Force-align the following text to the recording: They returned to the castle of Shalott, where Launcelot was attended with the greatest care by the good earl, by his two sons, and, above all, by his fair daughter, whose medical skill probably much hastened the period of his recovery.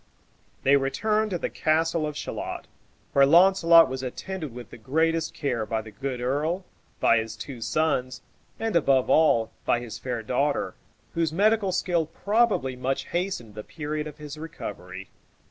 They 0.63 0.77
returned 0.77 1.29
to 1.29 1.37
the 1.37 1.51
castle 1.51 2.07
of 2.07 2.17
Shalott, 2.17 2.65
where 3.13 3.23
Launcelot 3.23 3.87
was 3.87 4.01
attended 4.01 4.51
with 4.51 4.71
the 4.71 4.77
greatest 4.79 5.35
care 5.35 5.63
by 5.63 5.83
the 5.83 5.91
good 5.91 6.19
earl, 6.19 6.65
by 6.99 7.19
his 7.19 7.35
two 7.35 7.61
sons, 7.61 8.23
and, 8.59 8.75
above 8.75 9.11
all, 9.11 9.51
by 9.63 9.79
his 9.79 9.99
fair 9.99 10.23
daughter, 10.23 10.73
whose 11.13 11.31
medical 11.31 11.71
skill 11.71 12.07
probably 12.07 12.75
much 12.75 13.09
hastened 13.09 13.53
the 13.53 13.63
period 13.63 14.07
of 14.07 14.17
his 14.17 14.39
recovery. 14.39 15.11